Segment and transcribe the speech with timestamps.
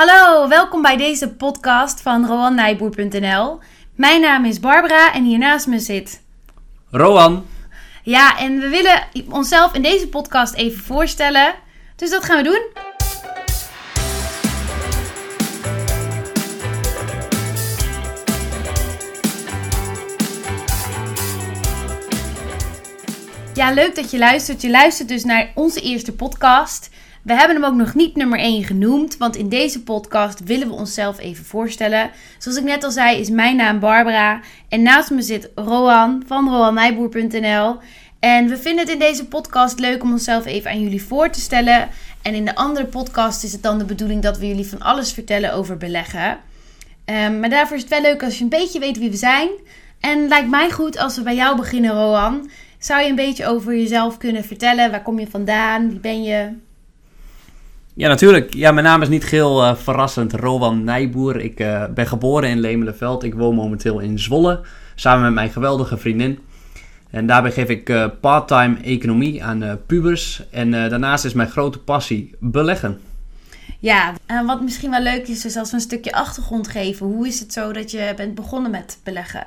[0.00, 3.58] Hallo, welkom bij deze podcast van RoanNijboer.nl.
[3.94, 6.22] Mijn naam is Barbara en hiernaast me zit...
[6.90, 7.46] Roan.
[8.02, 11.54] Ja, en we willen onszelf in deze podcast even voorstellen.
[11.96, 12.88] Dus dat gaan we doen.
[23.54, 24.62] Ja, leuk dat je luistert.
[24.62, 26.90] Je luistert dus naar onze eerste podcast.
[27.22, 30.74] We hebben hem ook nog niet nummer 1 genoemd, want in deze podcast willen we
[30.74, 32.10] onszelf even voorstellen.
[32.38, 36.48] Zoals ik net al zei, is mijn naam Barbara en naast me zit Roan van
[36.48, 37.76] roannijboer.nl.
[38.20, 41.40] En we vinden het in deze podcast leuk om onszelf even aan jullie voor te
[41.40, 41.88] stellen.
[42.22, 45.12] En in de andere podcast is het dan de bedoeling dat we jullie van alles
[45.12, 46.38] vertellen over beleggen.
[47.04, 49.48] Um, maar daarvoor is het wel leuk als je een beetje weet wie we zijn.
[50.00, 52.50] En lijkt mij goed als we bij jou beginnen, Roan.
[52.78, 54.90] Zou je een beetje over jezelf kunnen vertellen?
[54.90, 55.88] Waar kom je vandaan?
[55.88, 56.68] Wie ben je?
[57.94, 58.54] Ja, natuurlijk.
[58.54, 61.40] Ja, mijn naam is niet heel uh, verrassend Rowan Nijboer.
[61.40, 63.22] Ik uh, ben geboren in Lemelenveld.
[63.22, 64.60] Ik woon momenteel in Zwolle,
[64.94, 66.38] samen met mijn geweldige vriendin.
[67.10, 70.42] En daarbij geef ik uh, part-time economie aan pubers.
[70.50, 73.00] En daarnaast is mijn grote passie beleggen.
[73.78, 77.06] Ja, en wat misschien wel leuk is, is als we een stukje achtergrond geven.
[77.06, 79.46] Hoe is het zo dat je bent begonnen met beleggen?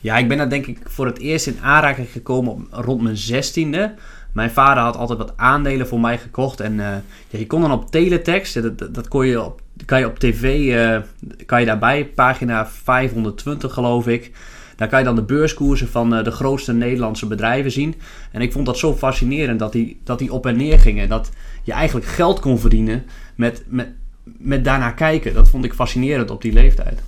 [0.00, 3.16] Ja, ik ben daar denk ik voor het eerst in aanraking gekomen op, rond mijn
[3.16, 3.94] zestiende.
[4.32, 6.60] Mijn vader had altijd wat aandelen voor mij gekocht.
[6.60, 10.18] En ja, je kon dan op teletext, dat, dat kon je op, kan je op
[10.18, 11.00] tv, uh,
[11.46, 14.30] kan je daarbij, pagina 520 geloof ik.
[14.76, 17.94] Daar kan je dan de beurskoersen van uh, de grootste Nederlandse bedrijven zien.
[18.32, 21.08] En ik vond dat zo fascinerend dat die, dat die op en neer gingen.
[21.08, 21.30] Dat
[21.62, 23.88] je eigenlijk geld kon verdienen met, met,
[24.22, 25.34] met daarnaar kijken.
[25.34, 27.02] Dat vond ik fascinerend op die leeftijd.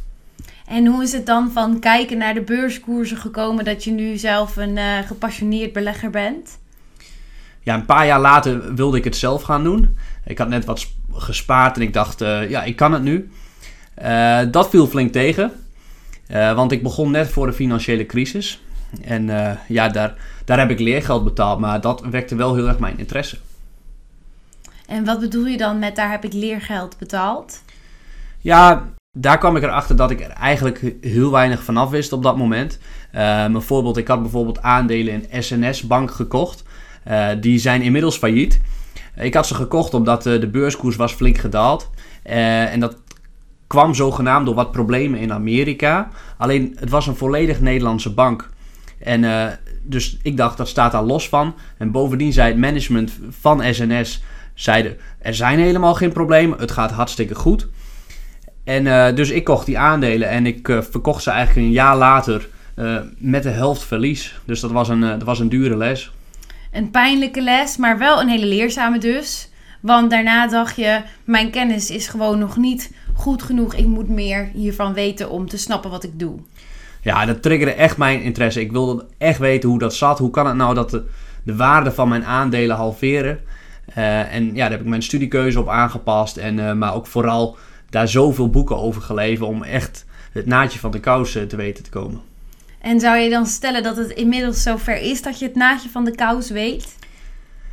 [0.66, 4.56] En hoe is het dan van kijken naar de beurskoersen gekomen dat je nu zelf
[4.56, 6.58] een gepassioneerd belegger bent?
[7.64, 9.96] Ja, een paar jaar later wilde ik het zelf gaan doen.
[10.24, 13.30] Ik had net wat gespaard en ik dacht, uh, ja, ik kan het nu.
[14.02, 15.52] Uh, dat viel flink tegen.
[16.28, 18.62] want ik begon net voor de financiële crisis.
[19.02, 19.30] En
[19.68, 23.38] ja, daar, daar heb ik leergeld betaald, maar dat wekte wel heel erg mijn interesse.
[24.86, 27.62] En wat bedoel je dan met daar heb ik leergeld betaald?
[28.40, 28.88] Ja,
[29.18, 32.78] daar kwam ik erachter dat ik er eigenlijk heel weinig vanaf wist op dat moment.
[33.14, 36.63] Uh, bijvoorbeeld, ik had bijvoorbeeld aandelen in SNS Bank gekocht.
[37.08, 38.60] Uh, die zijn inmiddels failliet.
[39.16, 41.90] Ik had ze gekocht omdat uh, de beurskoers was flink gedaald.
[42.22, 42.96] en dat
[43.66, 46.08] kwam zogenaamd door wat problemen in Amerika.
[46.38, 48.50] Alleen, het was een volledig Nederlandse bank.
[48.98, 49.50] En
[49.82, 51.54] dus ik dacht, dat staat daar los van.
[51.78, 54.22] En bovendien zei het management van SNS...
[54.54, 57.68] Zeiden, er zijn helemaal geen problemen, het gaat hartstikke goed.
[58.64, 62.48] En dus ik kocht die aandelen en ik verkocht ze eigenlijk een jaar later
[63.18, 64.40] met de helft verlies.
[64.44, 66.12] Dus dat was, een, dat was een dure les.
[66.74, 69.50] Een pijnlijke les, maar wel een hele leerzame dus.
[69.80, 73.74] Want daarna dacht je, mijn kennis is gewoon nog niet goed genoeg.
[73.74, 76.38] Ik moet meer hiervan weten om te snappen wat ik doe.
[77.02, 78.60] Ja, dat triggerde echt mijn interesse.
[78.60, 80.18] Ik wilde echt weten hoe dat zat.
[80.18, 81.04] Hoe kan het nou dat de,
[81.42, 83.40] de waarde van mijn aandelen halveren?
[83.94, 86.36] en ja, daar heb ik mijn studiekeuze op aangepast.
[86.36, 87.56] En, maar ook vooral
[87.90, 91.90] daar zoveel boeken over gelezen om echt het naadje van de kous te weten te
[91.90, 92.20] komen.
[92.84, 96.04] En zou je dan stellen dat het inmiddels zover is dat je het naadje van
[96.04, 96.96] de kous weet?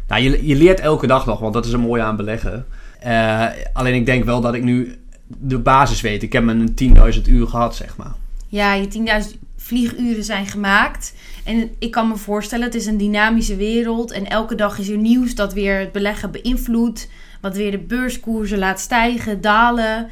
[0.07, 2.65] Nou, je, je leert elke dag nog, want dat is een mooie aan beleggen.
[3.05, 4.95] Uh, alleen ik denk wel dat ik nu
[5.27, 6.23] de basis weet.
[6.23, 6.73] Ik heb mijn
[7.15, 8.13] 10.000 uur gehad, zeg maar.
[8.47, 11.13] Ja, je 10.000 vlieguren zijn gemaakt.
[11.43, 14.11] En ik kan me voorstellen, het is een dynamische wereld.
[14.11, 17.09] En elke dag is er nieuws dat weer het beleggen beïnvloedt
[17.41, 20.09] wat weer de beurskoersen laat stijgen, dalen.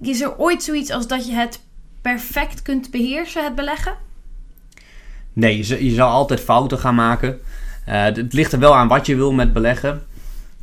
[0.00, 1.60] Is er ooit zoiets als dat je het
[2.04, 3.94] perfect kunt beheersen, het beleggen?
[5.32, 7.40] Nee, je, je zal altijd fouten gaan maken.
[7.88, 10.02] Uh, het ligt er wel aan wat je wil met beleggen.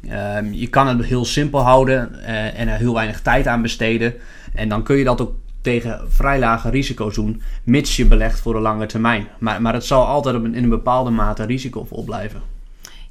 [0.01, 4.13] Uh, je kan het heel simpel houden uh, en er heel weinig tijd aan besteden.
[4.53, 8.53] En dan kun je dat ook tegen vrij lage risico's doen, mits je belegt voor
[8.53, 9.27] de lange termijn.
[9.39, 12.41] Maar, maar het zal altijd op een, in een bepaalde mate risicovol blijven.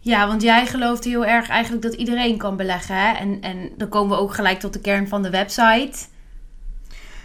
[0.00, 2.94] Ja, want jij gelooft heel erg eigenlijk dat iedereen kan beleggen.
[2.94, 3.12] Hè?
[3.12, 5.98] En, en dan komen we ook gelijk tot de kern van de website.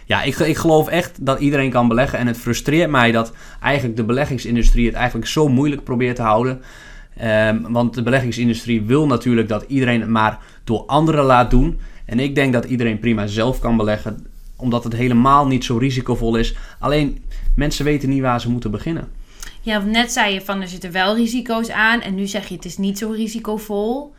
[0.06, 2.18] Ja, ik, ik geloof echt dat iedereen kan beleggen.
[2.18, 3.32] En het frustreert mij dat
[3.62, 6.62] eigenlijk de beleggingsindustrie het eigenlijk zo moeilijk probeert te houden.
[7.22, 11.80] Um, want de beleggingsindustrie wil natuurlijk dat iedereen het maar door anderen laat doen.
[12.04, 14.26] En ik denk dat iedereen prima zelf kan beleggen,
[14.56, 16.54] omdat het helemaal niet zo risicovol is.
[16.78, 17.22] Alleen
[17.54, 19.08] mensen weten niet waar ze moeten beginnen.
[19.60, 22.00] Ja, net zei je van er zitten wel risico's aan.
[22.00, 24.14] En nu zeg je het is niet zo risicovol.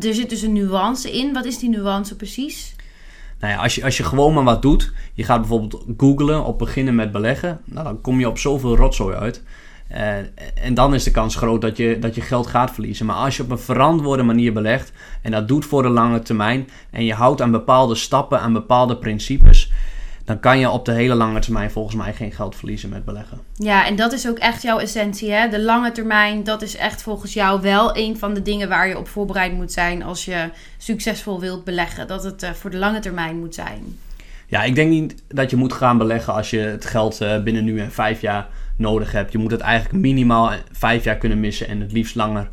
[0.00, 1.32] Er zit dus een nuance in.
[1.32, 2.74] Wat is die nuance precies?
[3.42, 4.92] Nou ja, als je, als je gewoon maar wat doet.
[5.14, 7.60] Je gaat bijvoorbeeld googlen op beginnen met beleggen.
[7.64, 9.42] Nou, dan kom je op zoveel rotzooi uit.
[9.88, 10.16] Eh,
[10.54, 13.06] en dan is de kans groot dat je, dat je geld gaat verliezen.
[13.06, 14.92] Maar als je op een verantwoorde manier belegt
[15.22, 18.96] en dat doet voor de lange termijn en je houdt aan bepaalde stappen, aan bepaalde
[18.96, 19.72] principes,
[20.24, 23.40] dan kan je op de hele lange termijn volgens mij geen geld verliezen met beleggen.
[23.54, 25.32] Ja, en dat is ook echt jouw essentie.
[25.32, 25.48] Hè?
[25.48, 28.98] De lange termijn, dat is echt volgens jou wel een van de dingen waar je
[28.98, 32.06] op voorbereid moet zijn als je succesvol wilt beleggen.
[32.06, 33.98] Dat het uh, voor de lange termijn moet zijn.
[34.46, 37.64] Ja, ik denk niet dat je moet gaan beleggen als je het geld uh, binnen
[37.64, 38.46] nu en vijf jaar
[38.76, 39.32] nodig hebt.
[39.32, 42.48] Je moet het eigenlijk minimaal vijf jaar kunnen missen en het liefst langer.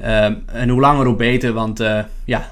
[0.00, 2.50] Uh, en hoe langer hoe beter, want uh, ja,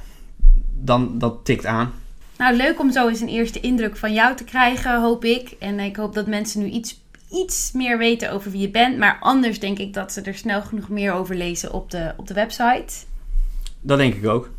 [0.73, 1.93] dan dat tikt aan.
[2.39, 5.51] Nou, leuk om zo eens een eerste indruk van jou te krijgen, hoop ik.
[5.59, 7.01] En ik hoop dat mensen nu iets,
[7.31, 8.99] iets meer weten over wie je bent.
[8.99, 12.27] Maar anders denk ik dat ze er snel genoeg meer over lezen op de, op
[12.27, 12.95] de website.
[13.81, 14.51] Dat denk ik ook.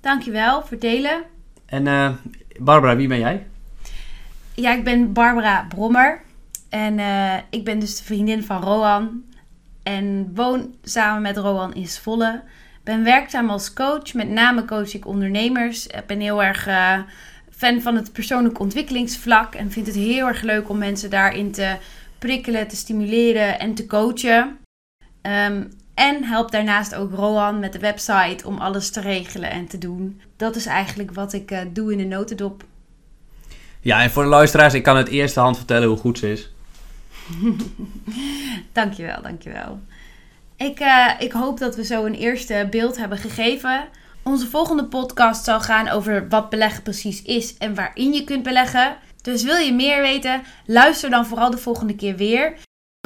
[0.00, 1.22] Dankjewel voor het delen.
[1.66, 2.10] En uh,
[2.58, 3.46] Barbara, wie ben jij?
[4.54, 6.22] Ja, ik ben Barbara Brommer.
[6.68, 9.24] En uh, ik ben dus de vriendin van Roan.
[9.82, 12.42] En woon samen met Roan in Zwolle
[12.84, 14.14] ben werkzaam als coach.
[14.14, 15.86] Met name coach ik ondernemers.
[15.86, 16.98] Ik ben heel erg uh,
[17.50, 19.54] fan van het persoonlijk ontwikkelingsvlak.
[19.54, 21.76] En vind het heel erg leuk om mensen daarin te
[22.18, 24.58] prikkelen, te stimuleren en te coachen.
[25.22, 29.78] Um, en help daarnaast ook Rohan met de website om alles te regelen en te
[29.78, 30.20] doen.
[30.36, 32.64] Dat is eigenlijk wat ik uh, doe in de notendop.
[33.80, 36.52] Ja, en voor de luisteraars, ik kan het eerste hand vertellen hoe goed ze is.
[38.72, 39.80] dankjewel, dankjewel.
[40.64, 43.84] Ik, uh, ik hoop dat we zo een eerste beeld hebben gegeven.
[44.22, 48.96] Onze volgende podcast zal gaan over wat beleggen precies is en waarin je kunt beleggen.
[49.22, 52.56] Dus wil je meer weten, luister dan vooral de volgende keer weer.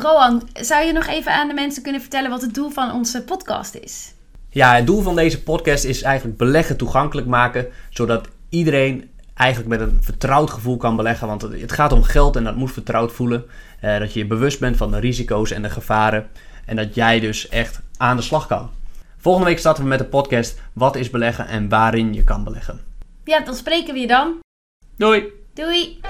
[0.02, 3.22] Rohan, zou je nog even aan de mensen kunnen vertellen wat het doel van onze
[3.22, 4.14] podcast is?
[4.50, 9.80] Ja, het doel van deze podcast is eigenlijk beleggen toegankelijk maken, zodat iedereen eigenlijk met
[9.80, 11.26] een vertrouwd gevoel kan beleggen.
[11.26, 13.44] Want het gaat om geld en dat moet vertrouwd voelen.
[13.84, 16.26] Uh, dat je je bewust bent van de risico's en de gevaren.
[16.68, 18.70] En dat jij dus echt aan de slag kan.
[19.16, 22.80] Volgende week starten we met de podcast Wat is beleggen en waarin je kan beleggen.
[23.24, 24.38] Ja, dan spreken we je dan.
[24.96, 25.24] Doei.
[25.54, 26.00] Doei.